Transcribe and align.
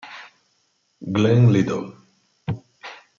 Glen 1.17 1.51
Little 1.53 1.93